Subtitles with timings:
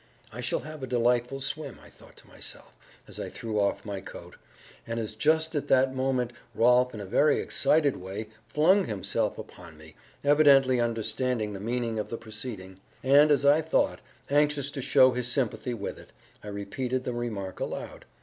[0.33, 2.73] 'I shall have a delightful swim,' thought to myself,
[3.07, 4.35] as I threw off my coat;
[4.87, 9.77] and as just at that moment Rolf in a very excited way flung himself upon
[9.77, 9.93] me,
[10.23, 15.27] evidently understanding the meaning of the proceeding, and, as I thought, anxious to show his
[15.27, 16.09] sympathy with it,
[16.43, 18.05] I repeated the remark aloud.